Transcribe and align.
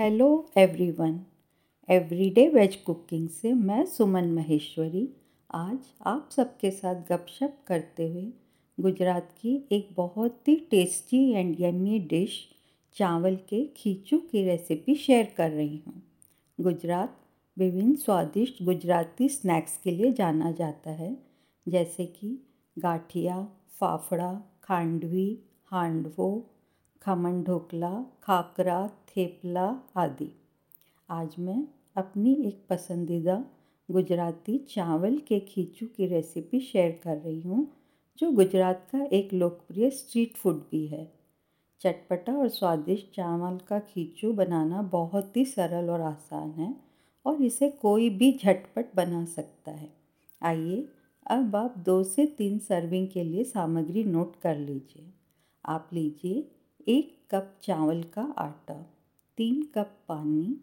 Hello 0.00 0.50
everyone 0.56 1.20
everyday 1.88 2.48
veg 2.48 2.76
cooking 2.76 3.28
से 3.28 3.52
मैं 3.52 3.86
सुमन 3.86 4.24
महेश्वरी। 4.24 5.08
आज 5.50 5.78
आप 6.06 6.28
सबके 6.32 6.70
साथ 6.70 6.94
गपशप 6.94 7.58
करते 7.66 8.08
हुए 8.08 8.32
गुजरात 8.80 9.28
की 9.42 9.68
एक 9.72 9.88
बहुत 9.96 10.48
ही 10.48 10.54
टेस्टी 10.70 11.32
एंड 11.32 11.56
यमी 11.60 11.98
डिश 11.98 12.48
चावल 12.96 13.36
के 13.36 13.64
खींचू 13.76 14.18
की 14.18 14.44
रेसिपी 14.44 14.94
शेयर 14.94 15.34
कर 15.36 15.50
रही 15.50 15.82
हूँ। 15.86 16.02
गुजरात 16.60 17.20
विभिन्न 17.58 17.94
स्वादिष्ट 17.94 18.62
गुजराती 18.62 19.28
स्नैक्स 19.28 19.76
के 19.84 19.90
लिए 19.90 20.12
जाना 20.12 20.52
जाता 20.52 20.90
है, 20.90 21.16
जैसे 21.68 22.06
कि 22.06 22.46
गाठिया, 22.78 23.48
फाफड़ा, 23.70 24.32
खांडवी, 24.62 25.38
हांडवो, 25.64 26.50
खमन 27.02 27.42
ढोकला, 27.42 28.04
खाकरा 28.22 28.86
थेपला 29.16 29.82
आदि। 29.96 30.28
आज 31.08 31.34
मैं 31.38 31.62
अपनी 31.96 32.34
एक 32.34 32.66
पसंदीदा 32.70 33.44
गुजराती 33.88 34.58
चावल 34.58 35.16
के 35.18 35.40
खींचू 35.40 35.86
की 35.86 36.06
रेसिपी 36.06 36.60
शेयर 36.60 37.00
कर 37.04 37.16
रही 37.16 37.40
हूँ, 37.40 37.66
जो 38.18 38.30
गुजरात 38.30 38.86
का 38.92 39.04
एक 39.12 39.32
लोकप्रिय 39.32 39.90
स्ट्रीट 39.90 40.36
फ़ूड 40.36 40.62
भी 40.70 40.86
है। 40.86 41.12
चटपटा 41.80 42.32
और 42.32 42.48
स्वादिष्ट 42.48 43.14
चावल 43.14 43.58
का 43.68 43.78
खींचू 43.78 44.32
बनाना 44.32 44.82
बहुत 44.82 45.36
ही 45.36 45.44
सरल 45.44 45.90
और 45.90 46.00
आसान 46.00 46.50
है 46.50 46.74
और 47.26 47.42
इसे 47.42 47.70
कोई 47.70 48.10
भी 48.10 48.32
झटपट 48.44 48.94
बना 48.96 49.24
सकता 49.24 49.70
है। 49.70 49.92
आइए, 50.42 50.88
अब 51.26 51.56
आप 51.56 51.78
दो 51.78 52.02
से 52.04 52.26
तीन 52.26 52.58
सर्विंग 52.58 53.08
के 53.08 53.24
लिए 53.24 53.44
सामग्री 53.44 54.04
नोट 54.04 54.40
कर 54.42 54.56
लीजिए। 54.56 55.12
आप 55.64 55.90
लीजिए 55.92 56.48
एक 56.88 57.18
कप 57.30 57.54
चावल 57.62 58.02
का 58.02 58.22
आटा। 58.38 58.86
तीन 59.36 59.62
कप 59.74 59.90
पानी, 60.08 60.56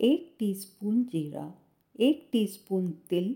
एक 0.00 0.36
टीस्पून 0.38 1.02
जीरा, 1.02 1.54
एक 2.00 2.28
टीस्पून 2.32 2.90
तिल, 2.90 3.34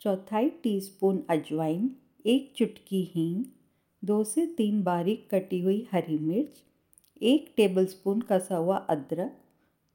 चौथाई 0.00 0.48
टीस्पून 0.48 1.22
अजवाइन, 1.30 1.90
एक 2.26 2.52
चुटकी 2.56 3.02
हींग, 3.14 3.44
दो 4.04 4.24
से 4.24 4.46
तीन 4.46 4.82
बारीक 4.82 5.28
कटी 5.34 5.60
हुई 5.60 5.86
हरी 5.92 6.18
मिर्च, 6.18 6.62
एक 7.22 7.54
टेबलस्पून 7.56 8.20
कसा 8.20 8.56
हुआ 8.56 8.76
अदरक, 8.76 9.32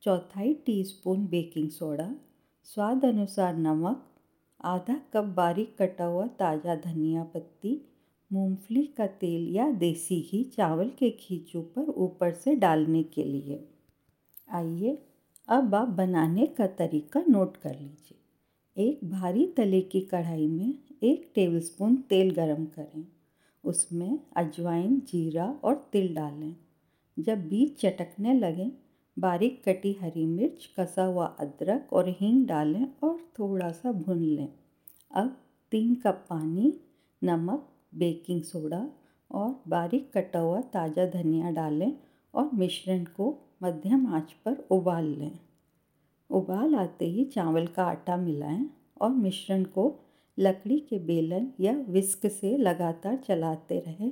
चौथाई 0.01 0.53
टीस्पून 0.53 1.25
बेकिंग 1.25 1.69
सोडा, 1.69 2.15
स्वाद 2.63 3.05
अनुसार 3.05 3.55
नमक, 3.57 4.05
आधा 4.63 4.99
कप 5.13 5.23
बारीक 5.23 5.75
कटा 5.79 6.05
हुआ 6.05 6.27
ताज़ा 6.27 6.75
धनिया 6.75 7.23
पत्ती, 7.23 7.81
मूंगफली 8.33 8.85
का 8.97 9.07
तेल 9.07 9.55
या 9.55 9.71
देसी 9.71 10.21
घी 10.21 10.43
चावल 10.43 10.89
के 10.89 11.09
खींचों 11.09 11.63
पर 11.63 11.81
ऊपर 11.81 12.33
से 12.33 12.55
डालने 12.55 13.03
के 13.03 13.23
लिए। 13.23 13.74
आइए 14.47 14.97
अब 15.49 15.75
आप 15.75 15.87
बनाने 15.87 16.45
का 16.45 16.67
तरीका 16.67 17.23
नोट 17.29 17.57
कर 17.57 17.79
लीजिए। 17.79 18.17
एक 18.77 18.99
भारी 19.09 19.45
तले 19.47 19.81
की 19.81 20.01
कढ़ाई 20.01 20.47
में 20.47 20.73
एक 21.03 21.31
टेबलस्पून 21.35 21.95
तेल 21.95 22.31
गरम 22.31 22.65
करें। 22.65 23.05
उसमें 23.63 24.19
अजवाइन, 24.37 24.99
जीरा 24.99 25.45
और 25.63 25.89
तिल 25.93 26.15
डालें। 26.15 26.55
जब 27.19 27.47
बीज 27.47 27.77
चटकने 27.79 28.33
लगें, 28.33 28.71
बारीक 29.19 29.61
कटी 29.69 29.97
हरी 30.01 30.25
मिर्च, 30.25 30.69
कसा 30.79 31.03
हुआ 31.03 31.25
अदरक 31.25 31.93
और 31.93 32.09
हींग 32.09 32.45
डालें 32.47 32.87
और 33.03 33.17
थोड़ा 33.39 33.71
सा 33.71 33.91
भून 33.91 34.19
लें। 34.19 34.49
अब 35.15 35.37
तीन 35.71 35.95
कप 35.95 36.25
पानी, 36.29 36.73
नमक, 37.23 37.67
बेकिंग 37.95 38.41
सोडा 38.41 38.89
और 39.31 39.63
बारीक 39.67 40.11
कटा 40.17 40.39
हुआ 40.39 40.61
ताज़ा 40.61 41.05
धनिया 41.05 41.51
डालें 41.51 41.97
और 42.33 42.49
मिश्रण 42.53 43.03
को 43.03 43.44
मध्यम 43.63 44.07
आँच 44.07 44.33
पर 44.33 44.67
उबाल 44.71 45.05
लें। 45.05 45.39
उबाल 46.29 46.75
आते 46.75 47.05
ही 47.05 47.25
चावल 47.25 47.67
का 47.67 47.83
आटा 47.83 48.17
मिलाएँ 48.17 48.69
और 49.01 49.09
मिश्रण 49.09 49.63
को 49.63 49.99
लकड़ी 50.39 50.79
के 50.79 50.99
बेलन 50.99 51.51
या 51.59 51.73
विस्क 51.89 52.27
से 52.27 52.57
लगातार 52.57 53.15
चलाते 53.17 53.79
रहें 53.79 54.11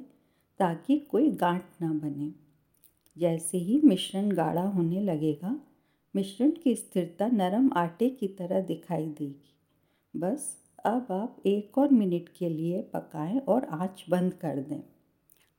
ताकि 0.60 1.00
कोई 1.00 1.32
गांठ 1.32 1.64
ना 1.82 1.94
बने। 1.94 2.34
जैसे 3.18 3.58
ही 3.58 3.82
मिश्रण 3.84 4.32
गाढ़ा 4.32 4.64
होने 4.64 5.02
लगेगा, 5.02 5.60
मिश्रण 6.16 6.52
की 6.52 6.76
स्थिरता 6.76 7.28
नरम 7.28 7.72
आटे 7.74 8.10
की 8.10 8.28
तरह 8.28 8.62
दिखाई 8.62 9.06
देगी। 9.06 9.56
बस 10.16 10.64
अब 10.86 11.08
आप 11.12 11.38
एक 11.46 11.78
और 11.78 11.90
मिनट 11.90 12.30
के 12.30 12.50
लिए 12.50 12.82
पकाएँ 12.82 13.40
और 13.40 13.64
आँच 13.64 14.06
बंद 14.10 14.34
कर 14.34 14.60
दें। 14.60 14.93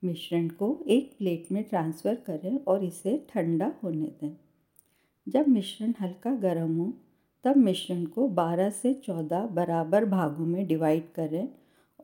मिश्रण 0.04 0.48
को 0.48 0.84
एक 0.86 1.14
प्लेट 1.18 1.52
में 1.52 1.64
ट्रांसफ़र 1.64 2.14
करें 2.14 2.64
और 2.64 2.84
इसे 2.84 3.26
ठंडा 3.30 3.72
होने 3.84 4.06
दें। 4.06 4.36
जब 5.28 5.48
मिश्रण 5.48 5.94
हल्का 6.00 6.34
गर्म 6.34 6.76
हो, 6.78 6.92
तब 7.44 7.56
मिश्रण 7.56 8.04
को 8.04 8.28
12 8.28 8.70
से 8.70 8.94
14 8.94 9.46
बराबर 9.46 10.04
भागों 10.04 10.46
में 10.46 10.66
डिवाइड 10.66 11.12
करें 11.14 11.48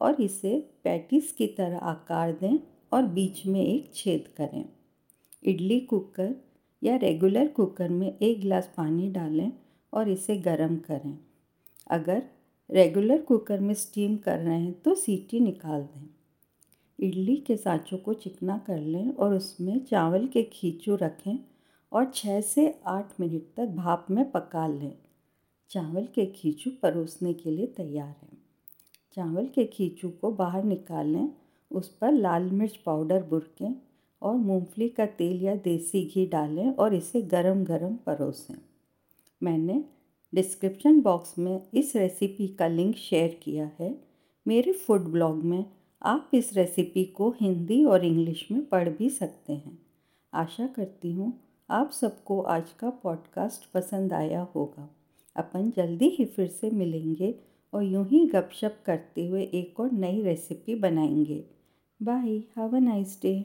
और 0.00 0.20
इसे 0.20 0.70
पैटिस 0.84 1.32
की 1.32 1.46
तरह 1.46 1.78
आकार 1.78 2.32
दें 2.32 2.58
और 2.92 3.06
बीच 3.06 3.46
में 3.46 3.66
एक 3.66 3.94
छेद 3.94 4.28
करें। 4.36 4.64
इडली 5.44 5.80
कुकर 5.80 6.34
या 6.82 6.96
रेगुलर 6.96 7.48
कुकर 7.48 7.88
में 7.88 8.18
एक 8.18 8.40
गिलास 8.40 8.70
पानी 8.76 9.10
डालें 9.10 9.52
और 9.92 10.08
इसे 10.08 10.36
गर्म 10.36 10.76
करें। 10.76 11.18
अगर 11.90 12.22
रेगुलर 12.70 13.22
कुकर 13.22 13.60
में 13.60 13.74
स्टीम 13.74 14.16
कर 14.16 14.38
रहे 14.38 14.60
हैं 14.60 14.72
तो 14.72 14.94
सीटी 14.94 15.40
निकाल 15.40 15.82
दें। 15.82 16.09
इडली 17.00 17.36
के 17.36 17.56
सांचों 17.56 17.98
को 17.98 18.14
चिकना 18.14 18.58
कर 18.58 18.78
लें 18.78 19.14
और 19.14 19.34
उसमें 19.34 19.84
चावल 19.84 20.26
के 20.26 20.42
खींचू 20.42 20.96
रखें 20.96 21.38
और 21.92 22.12
छः 22.14 22.40
से 22.40 22.80
आठ 22.86 23.20
मिनट 23.20 23.42
तक 23.56 23.66
भाप 23.66 24.06
में 24.10 24.30
पका 24.30 24.66
लें। 24.66 24.98
चावल 25.70 26.08
के 26.14 26.26
खींचू 26.26 26.70
परोसने 26.82 27.32
के 27.32 27.50
लिए 27.50 27.66
तैयार 27.66 28.14
हैं। 28.22 28.38
चावल 29.16 29.46
के 29.46 29.64
खींचू 29.64 30.08
को 30.10 30.32
बाहर 30.32 30.64
निकाल 30.64 31.06
लें 31.06 31.28
उस 31.70 31.88
पर 31.88 32.12
लाल 32.12 32.50
मिर्च 32.50 32.76
पाउडर 32.76 33.22
बुरकें 33.22 33.74
और 34.22 34.36
मूंगफली 34.36 34.88
का 34.88 35.06
तेल 35.06 35.42
या 35.42 35.54
देसी 35.54 36.04
घी 36.04 36.26
डालें 36.26 36.74
और 36.74 36.94
इसे 36.94 37.22
गरम 37.22 37.64
गरम 37.64 37.94
परोसें। 37.94 38.54
मैंने 39.42 39.84
डिस्क्रिप्शन 40.34 41.00
बॉक्स 41.00 41.38
में 41.38 41.62
इस 41.74 41.96
रेसिपी 41.96 42.48
का 42.48 42.66
लिंक 42.66 42.96
शेयर 42.96 43.40
किया 43.42 43.70
है। 43.78 44.04
मेरे 44.46 44.72
फ़ूड 44.72 45.00
ब्लॉग 45.00 45.36
में 45.36 45.64
आप 46.02 46.30
इस 46.34 46.56
रेसिपी 46.56 47.04
को 47.04 47.34
हिंदी 47.40 47.84
और 47.84 48.04
इंग्लिश 48.04 48.48
में 48.52 48.68
पढ़ 48.68 48.88
भी 48.88 49.10
सकते 49.10 49.52
हैं। 49.52 49.78
आशा 50.34 50.66
करती 50.66 51.12
हूँ 51.12 51.40
आप 51.70 51.90
सबको 51.90 52.40
आज 52.40 52.72
का 52.72 52.90
पॉडकास्ट 52.90 53.72
पसंद 53.72 54.12
आया 54.12 54.42
होगा। 54.54 54.96
अपन 55.36 55.70
जल्दी 55.70 56.08
ही 56.08 56.24
फिर 56.24 56.46
से 56.48 56.70
मिलेंगे 56.70 57.34
और 57.74 57.82
यूँ 57.82 58.08
ही 58.08 58.26
गपशप 58.26 58.78
करते 58.86 59.28
हुए 59.28 59.42
एक 59.42 59.80
और 59.80 59.92
नई 59.92 60.22
रेसिपी 60.22 60.74
बनाएँगे। 60.74 61.44
Bye 62.02 62.30
have 62.30 62.76
a 62.76 62.78
nice 62.78 63.18
day 63.22 63.44